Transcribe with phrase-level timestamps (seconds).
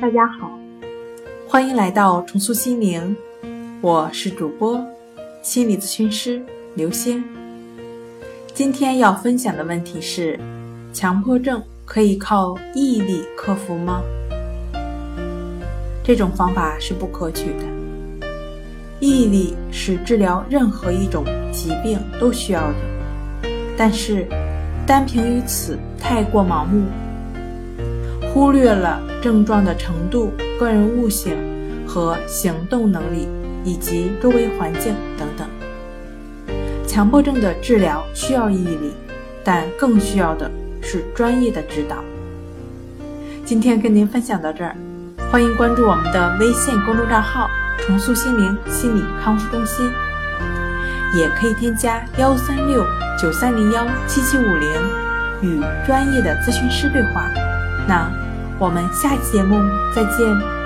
[0.00, 0.50] 大家好，
[1.46, 3.14] 欢迎来到重塑心灵，
[3.82, 4.82] 我是主播
[5.42, 6.42] 心理咨询师
[6.74, 7.22] 刘星。
[8.54, 10.40] 今天要分享的问题是：
[10.90, 14.00] 强迫症可以靠毅力克服吗？
[16.02, 18.26] 这种方法是不可取的。
[19.00, 24.26] 毅力是治疗任何一种疾病都需要的，但是
[24.86, 26.86] 单凭于此太过盲目。
[28.32, 31.36] 忽略了症状的程度、个人悟性
[31.84, 33.28] 和行动能力，
[33.64, 35.48] 以及周围环境等等。
[36.86, 38.92] 强迫症的治疗需要毅力，
[39.42, 40.48] 但更需要的
[40.80, 41.96] 是专业的指导。
[43.44, 44.76] 今天跟您分享到这儿，
[45.32, 47.48] 欢迎关注我们的微信公众账号
[47.82, 49.90] “重塑心灵心理康复中心”，
[51.18, 52.86] 也可以添加幺三六
[53.20, 54.70] 九三零幺七七五零
[55.42, 57.28] 与专业的咨询师对话。
[57.90, 58.08] 那
[58.56, 60.59] 我们下期节目再见。